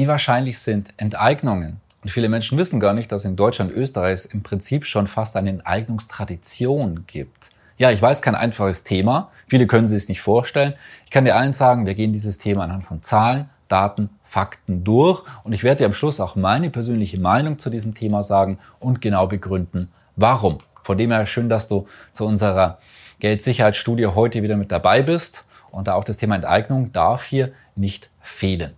[0.00, 1.78] Wie wahrscheinlich sind Enteignungen?
[2.00, 5.06] Und viele Menschen wissen gar nicht, dass in Deutschland und Österreich es im Prinzip schon
[5.06, 7.50] fast eine Enteignungstradition gibt.
[7.76, 9.30] Ja, ich weiß, kein einfaches Thema.
[9.46, 10.72] Viele können sich es nicht vorstellen.
[11.04, 15.22] Ich kann dir allen sagen, wir gehen dieses Thema anhand von Zahlen, Daten, Fakten durch.
[15.44, 19.02] Und ich werde dir am Schluss auch meine persönliche Meinung zu diesem Thema sagen und
[19.02, 20.60] genau begründen, warum.
[20.82, 22.78] Von dem her schön, dass du zu unserer
[23.18, 25.46] Geldsicherheitsstudie heute wieder mit dabei bist.
[25.70, 28.72] Und da auch das Thema Enteignung darf hier nicht fehlen.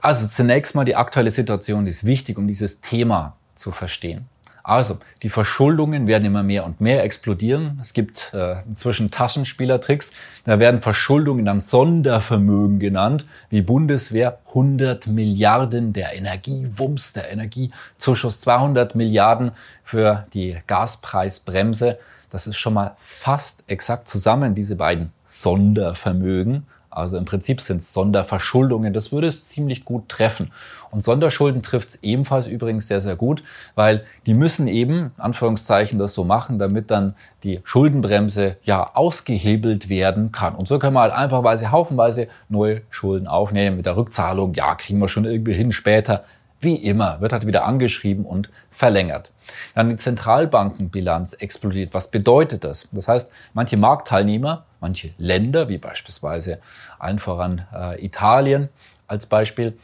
[0.00, 4.28] Also zunächst mal die aktuelle Situation ist wichtig, um dieses Thema zu verstehen.
[4.68, 7.78] Also, die Verschuldungen werden immer mehr und mehr explodieren.
[7.80, 10.12] Es gibt äh, inzwischen Taschenspielertricks.
[10.44, 18.94] Da werden Verschuldungen dann Sondervermögen genannt, wie Bundeswehr 100 Milliarden, der Energiewumms, der Energiezuschuss 200
[18.94, 19.52] Milliarden
[19.84, 21.98] für die Gaspreisbremse.
[22.28, 26.66] Das ist schon mal fast exakt zusammen, diese beiden Sondervermögen.
[26.90, 28.92] Also im Prinzip sind es Sonderverschuldungen.
[28.92, 30.50] Das würde es ziemlich gut treffen.
[30.90, 33.42] Und Sonderschulden trifft es ebenfalls übrigens sehr, sehr gut,
[33.74, 40.32] weil die müssen eben, Anführungszeichen, das so machen, damit dann die Schuldenbremse ja ausgehebelt werden
[40.32, 40.54] kann.
[40.54, 44.54] Und so können wir halt einfachweise haufenweise neue Schulden aufnehmen mit der Rückzahlung.
[44.54, 46.24] Ja, kriegen wir schon irgendwie hin später.
[46.60, 49.30] Wie immer wird halt wieder angeschrieben und verlängert.
[49.74, 51.94] Dann die Zentralbankenbilanz explodiert.
[51.94, 52.88] Was bedeutet das?
[52.92, 56.58] Das heißt, manche Marktteilnehmer, manche Länder, wie beispielsweise
[56.98, 58.68] allen voran äh, Italien
[59.06, 59.78] als Beispiel,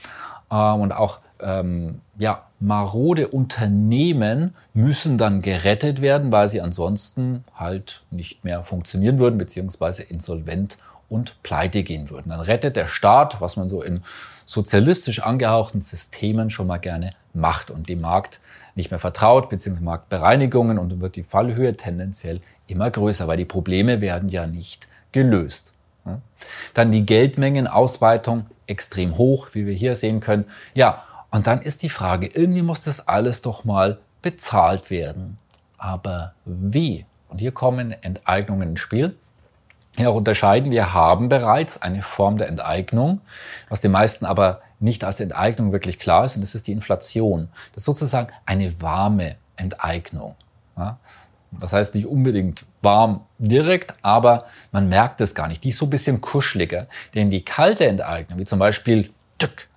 [0.50, 8.02] äh, und auch ähm, ja, marode Unternehmen müssen dann gerettet werden, weil sie ansonsten halt
[8.10, 10.78] nicht mehr funktionieren würden, beziehungsweise insolvent
[11.08, 12.30] und pleite gehen würden.
[12.30, 14.02] Dann rettet der Staat, was man so in
[14.44, 18.40] sozialistisch angehauchten Systemen schon mal gerne macht und dem Markt
[18.74, 23.44] nicht mehr vertraut, beziehungsweise Marktbereinigungen und dann wird die Fallhöhe tendenziell immer größer, weil die
[23.44, 25.72] Probleme werden ja nicht gelöst.
[26.74, 30.44] Dann die Geldmengenausweitung extrem hoch, wie wir hier sehen können.
[30.74, 35.38] Ja, und dann ist die Frage, irgendwie muss das alles doch mal bezahlt werden.
[35.78, 37.06] Aber wie?
[37.28, 39.16] Und hier kommen Enteignungen ins Spiel.
[39.96, 43.20] Hier auch unterscheiden, wir haben bereits eine Form der Enteignung,
[43.68, 47.48] was den meisten aber nicht als Enteignung wirklich klar ist, und das ist die Inflation.
[47.72, 50.34] Das ist sozusagen eine warme Enteignung.
[50.76, 50.98] Ja?
[51.52, 55.62] Das heißt nicht unbedingt warm direkt, aber man merkt es gar nicht.
[55.64, 56.86] Die ist so ein bisschen kuscheliger.
[57.14, 59.10] Denn die kalte Enteignung, wie zum Beispiel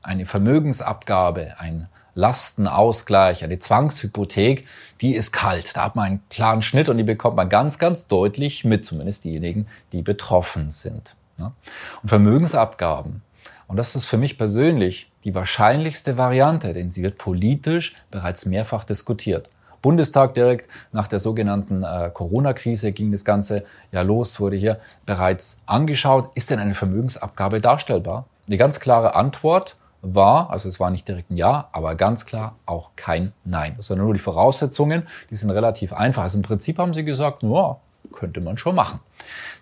[0.01, 4.65] eine Vermögensabgabe, ein Lastenausgleich, eine Zwangshypothek,
[5.01, 5.77] die ist kalt.
[5.77, 9.23] Da hat man einen klaren Schnitt und die bekommt man ganz, ganz deutlich mit, zumindest
[9.23, 11.15] diejenigen, die betroffen sind.
[11.37, 13.21] Und Vermögensabgaben,
[13.67, 18.83] und das ist für mich persönlich die wahrscheinlichste Variante, denn sie wird politisch bereits mehrfach
[18.83, 19.49] diskutiert.
[19.81, 25.61] Bundestag direkt nach der sogenannten äh, Corona-Krise ging das Ganze ja los, wurde hier bereits
[25.65, 26.31] angeschaut.
[26.33, 28.25] Ist denn eine Vermögensabgabe darstellbar?
[28.47, 29.75] Die ganz klare Antwort
[30.15, 33.75] war, also es war nicht direkt ein Ja, aber ganz klar auch kein Nein.
[33.79, 36.23] Sondern nur die Voraussetzungen, die sind relativ einfach.
[36.23, 37.77] Also im Prinzip haben sie gesagt, ja,
[38.13, 38.99] könnte man schon machen.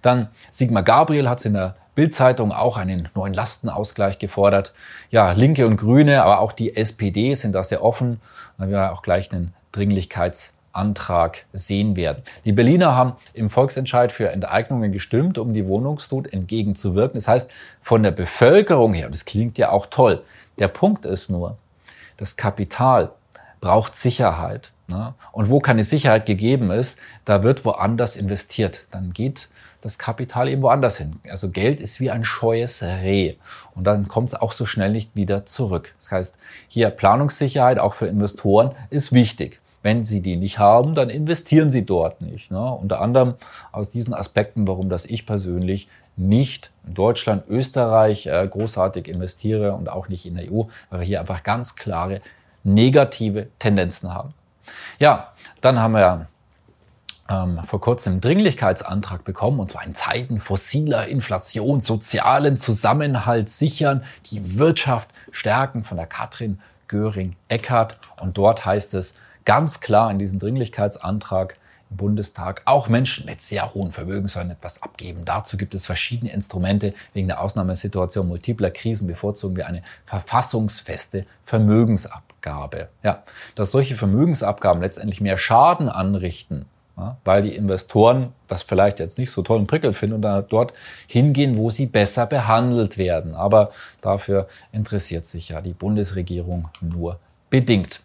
[0.01, 4.73] Dann Sigmar Gabriel hat es in der Bildzeitung auch einen neuen Lastenausgleich gefordert.
[5.09, 8.19] Ja, Linke und Grüne, aber auch die SPD sind da sehr offen.
[8.57, 9.53] Da wir auch gleich einen
[10.75, 12.23] Dringlichkeitsantrag sehen werden.
[12.43, 17.17] Die Berliner haben im Volksentscheid für Enteignungen gestimmt, um die Wohnungsnot entgegenzuwirken.
[17.17, 20.23] Das heißt, von der Bevölkerung her, das klingt ja auch toll,
[20.59, 21.57] der Punkt ist nur,
[22.17, 23.11] das Kapital
[23.61, 24.71] braucht Sicherheit.
[24.87, 25.13] Ne?
[25.31, 28.87] Und wo keine Sicherheit gegeben ist, da wird woanders investiert.
[28.91, 29.49] Dann geht
[29.81, 31.19] das Kapital eben woanders hin.
[31.29, 33.35] Also Geld ist wie ein scheues Reh
[33.75, 35.93] und dann kommt es auch so schnell nicht wieder zurück.
[35.99, 36.35] Das heißt,
[36.67, 39.59] hier Planungssicherheit auch für Investoren ist wichtig.
[39.85, 42.49] Wenn Sie die nicht haben, dann investieren Sie dort nicht.
[42.49, 42.71] Ne?
[42.71, 43.35] Unter anderem
[43.71, 49.87] aus diesen Aspekten, warum das ich persönlich nicht in Deutschland, Österreich äh, großartig investiere und
[49.87, 52.21] auch nicht in der EU, weil wir hier einfach ganz klare
[52.63, 54.33] negative Tendenzen haben.
[54.97, 56.29] Ja, dann haben wir
[57.29, 64.03] ähm, vor kurzem einen Dringlichkeitsantrag bekommen, und zwar in Zeiten fossiler Inflation, sozialen Zusammenhalt sichern,
[64.31, 67.99] die Wirtschaft stärken von der Katrin Göring-Eckardt.
[68.19, 71.57] Und dort heißt es, ganz klar in diesem Dringlichkeitsantrag
[71.91, 75.23] im Bundestag auch Menschen mit sehr hohen Vermögen sollen etwas abgeben.
[75.23, 76.93] Dazu gibt es verschiedene Instrumente.
[77.13, 82.89] Wegen der Ausnahmesituation multipler Krisen bevorzugen wir eine verfassungsfeste Vermögensabgabe.
[83.03, 86.65] Ja, dass solche Vermögensabgaben letztendlich mehr Schaden anrichten,
[86.97, 90.45] ja, weil die Investoren das vielleicht jetzt nicht so toll und prickelnd finden und dann
[90.49, 90.73] dort
[91.07, 93.35] hingehen, wo sie besser behandelt werden.
[93.35, 93.71] Aber
[94.01, 97.19] dafür interessiert sich ja die Bundesregierung nur
[97.49, 98.01] bedingt.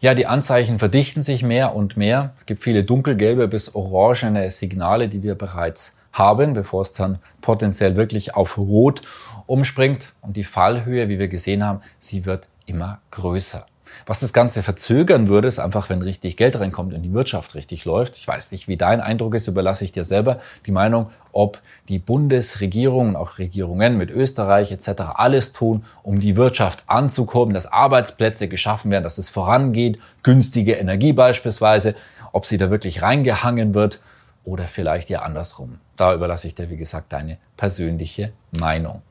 [0.00, 2.34] Ja, die Anzeichen verdichten sich mehr und mehr.
[2.38, 7.96] Es gibt viele dunkelgelbe bis orangene Signale, die wir bereits haben, bevor es dann potenziell
[7.96, 9.02] wirklich auf Rot
[9.46, 10.12] umspringt.
[10.20, 13.66] Und die Fallhöhe, wie wir gesehen haben, sie wird immer größer.
[14.06, 17.84] Was das Ganze verzögern würde, ist einfach, wenn richtig Geld reinkommt und die Wirtschaft richtig
[17.84, 18.16] läuft.
[18.16, 21.98] Ich weiß nicht, wie dein Eindruck ist, überlasse ich dir selber die Meinung, ob die
[21.98, 25.02] Bundesregierung und auch Regierungen mit Österreich etc.
[25.14, 31.12] alles tun, um die Wirtschaft anzukurbeln, dass Arbeitsplätze geschaffen werden, dass es vorangeht, günstige Energie
[31.12, 31.94] beispielsweise,
[32.32, 34.00] ob sie da wirklich reingehangen wird
[34.44, 35.78] oder vielleicht ja andersrum.
[35.96, 39.02] Da überlasse ich dir, wie gesagt, deine persönliche Meinung.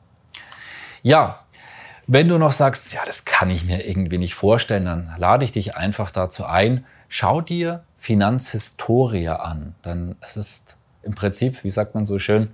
[1.02, 1.43] Ja,
[2.06, 5.52] wenn du noch sagst, ja, das kann ich mir irgendwie nicht vorstellen, dann lade ich
[5.52, 9.74] dich einfach dazu ein, schau dir Finanzhistorie an.
[9.84, 12.50] Denn es ist im Prinzip, wie sagt man so schön,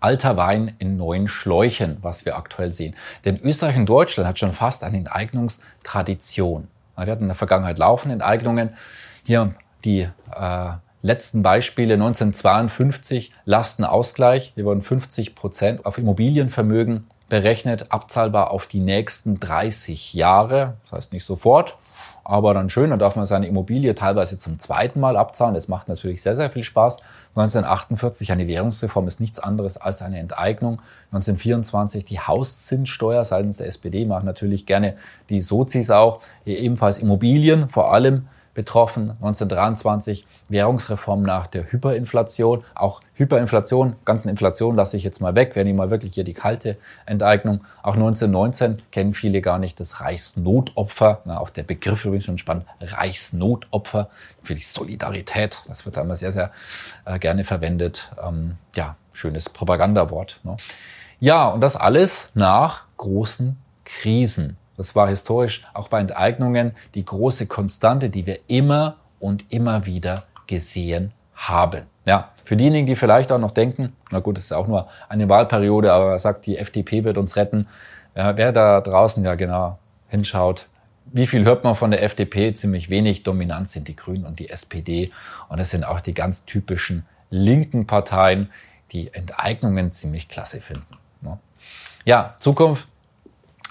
[0.00, 2.96] alter Wein in neuen Schläuchen, was wir aktuell sehen.
[3.24, 6.68] Denn Österreich und Deutschland hat schon fast eine Enteignungstradition.
[6.96, 8.74] Wir hatten in der Vergangenheit laufende Enteignungen.
[9.22, 9.54] Hier
[9.84, 10.70] die äh,
[11.02, 14.52] letzten Beispiele 1952 Lastenausgleich.
[14.54, 20.74] Hier wurden 50 Prozent auf Immobilienvermögen berechnet, abzahlbar auf die nächsten 30 Jahre.
[20.82, 21.78] Das heißt nicht sofort,
[22.24, 25.54] aber dann schön, dann darf man seine Immobilie teilweise zum zweiten Mal abzahlen.
[25.54, 26.98] Das macht natürlich sehr, sehr viel Spaß.
[27.34, 30.82] 1948 eine Währungsreform ist nichts anderes als eine Enteignung.
[31.06, 34.98] 1924 die Hauszinssteuer seitens der SPD machen natürlich gerne
[35.30, 39.10] die Sozis auch, ebenfalls Immobilien vor allem betroffen.
[39.10, 42.64] 1923 Währungsreform nach der Hyperinflation.
[42.74, 45.54] Auch Hyperinflation, ganzen Inflation lasse ich jetzt mal weg.
[45.54, 46.76] Wir nehmen mal wirklich hier die kalte
[47.06, 47.64] Enteignung.
[47.82, 51.22] Auch 1919 kennen viele gar nicht das Reichsnotopfer.
[51.24, 52.66] Na, auch der Begriff übrigens schon spannend.
[52.80, 54.10] Reichsnotopfer
[54.42, 55.62] für die Solidarität.
[55.68, 56.50] Das wird einmal sehr, sehr
[57.04, 58.10] äh, gerne verwendet.
[58.22, 60.40] Ähm, ja, schönes Propagandawort.
[60.44, 60.56] Ne?
[61.20, 64.56] Ja, und das alles nach großen Krisen.
[64.82, 70.24] Das war historisch auch bei Enteignungen die große Konstante, die wir immer und immer wieder
[70.48, 71.82] gesehen haben.
[72.04, 75.28] Ja, für diejenigen, die vielleicht auch noch denken, na gut, das ist auch nur eine
[75.28, 77.68] Wahlperiode, aber sagt, die FDP wird uns retten.
[78.16, 80.66] Ja, wer da draußen ja genau hinschaut,
[81.12, 82.52] wie viel hört man von der FDP?
[82.52, 83.22] Ziemlich wenig.
[83.22, 85.12] Dominant sind die Grünen und die SPD.
[85.48, 88.50] Und es sind auch die ganz typischen linken Parteien,
[88.90, 90.98] die Enteignungen ziemlich klasse finden.
[92.04, 92.88] Ja, Zukunft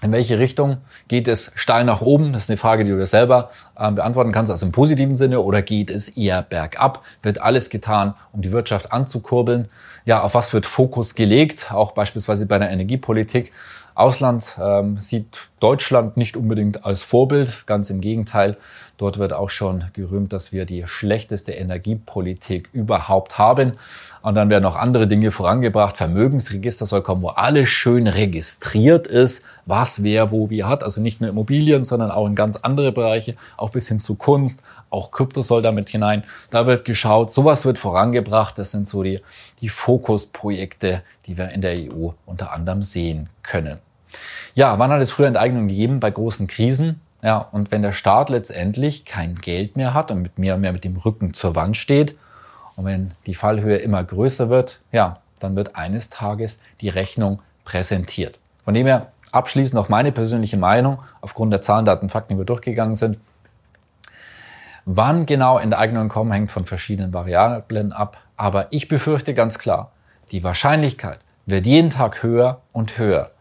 [0.02, 0.78] in welche Richtung
[1.08, 2.34] geht es steil nach oben?
[2.34, 5.42] Das ist eine Frage, die du dir selber äh, beantworten kannst, also im positiven Sinne,
[5.42, 7.04] oder geht es eher bergab?
[7.22, 9.70] Wird alles getan, um die Wirtschaft anzukurbeln?
[10.06, 11.72] Ja, auf was wird Fokus gelegt?
[11.72, 13.52] Auch beispielsweise bei der Energiepolitik.
[13.94, 18.58] Ausland ähm, sieht Deutschland nicht unbedingt als Vorbild, ganz im Gegenteil.
[18.98, 23.74] Dort wird auch schon gerühmt, dass wir die schlechteste Energiepolitik überhaupt haben.
[24.24, 25.98] Und dann werden noch andere Dinge vorangebracht.
[25.98, 30.84] Vermögensregister soll kommen, wo alles schön registriert ist, was wer wo wie hat.
[30.84, 34.64] Also nicht nur Immobilien, sondern auch in ganz andere Bereiche, auch bis hin zu Kunst.
[34.90, 36.24] Auch Krypto soll damit hinein.
[36.50, 38.58] Da wird geschaut, sowas wird vorangebracht.
[38.58, 39.22] Das sind so die,
[39.62, 43.80] die Fokusprojekte, die wir in der EU unter anderem sehen können.
[44.54, 46.00] Ja, wann hat es früher Enteignungen gegeben?
[46.00, 47.02] Bei großen Krisen.
[47.24, 50.74] Ja, und wenn der Staat letztendlich kein Geld mehr hat und mit mehr und mehr
[50.74, 52.18] mit dem Rücken zur Wand steht
[52.76, 58.40] und wenn die Fallhöhe immer größer wird, ja, dann wird eines Tages die Rechnung präsentiert.
[58.66, 62.46] Von dem her abschließend noch meine persönliche Meinung aufgrund der Zahlen, Daten, Fakten, die wir
[62.46, 63.18] durchgegangen sind.
[64.86, 68.18] Wann genau Enteignungen kommen, hängt von verschiedenen Variablen ab.
[68.36, 69.92] Aber ich befürchte ganz klar,
[70.32, 73.32] die Wahrscheinlichkeit wird jeden Tag höher und höher.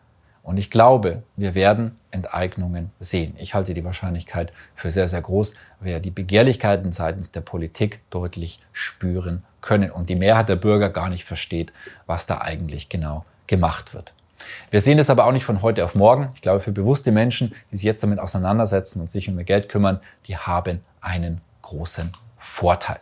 [0.43, 3.35] Und ich glaube, wir werden Enteignungen sehen.
[3.39, 8.01] Ich halte die Wahrscheinlichkeit für sehr, sehr groß, weil wir die Begehrlichkeiten seitens der Politik
[8.11, 11.73] deutlich spüren können und die Mehrheit der Bürger gar nicht versteht,
[12.07, 14.13] was da eigentlich genau gemacht wird.
[14.71, 16.31] Wir sehen es aber auch nicht von heute auf morgen.
[16.35, 19.69] Ich glaube, für bewusste Menschen, die sich jetzt damit auseinandersetzen und sich um ihr Geld
[19.69, 23.01] kümmern, die haben einen großen Vorteil.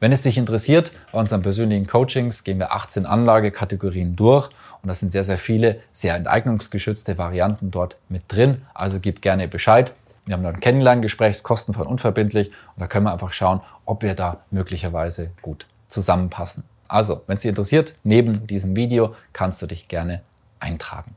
[0.00, 4.48] Wenn es dich interessiert, bei unseren persönlichen Coachings gehen wir 18 Anlagekategorien durch
[4.82, 8.62] und da sind sehr, sehr viele sehr enteignungsgeschützte Varianten dort mit drin.
[8.74, 9.92] Also gib gerne Bescheid.
[10.26, 14.02] Wir haben dort ein Kennenlerngespräch, kostenfrei und unverbindlich und da können wir einfach schauen, ob
[14.02, 16.64] wir da möglicherweise gut zusammenpassen.
[16.88, 20.20] Also, wenn es dich interessiert, neben diesem Video kannst du dich gerne
[20.60, 21.14] eintragen.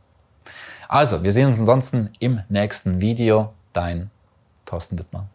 [0.88, 3.54] Also, wir sehen uns ansonsten im nächsten Video.
[3.74, 4.10] Dein
[4.66, 5.35] Thorsten Wittmann.